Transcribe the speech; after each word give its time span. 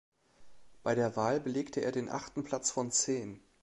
Bei 0.81 0.95
der 0.95 1.15
Wahl 1.15 1.39
belegte 1.39 1.81
er 1.81 1.91
den 1.91 2.09
achten 2.09 2.43
Platz 2.43 2.71
von 2.71 2.89
zehn. 2.89 3.39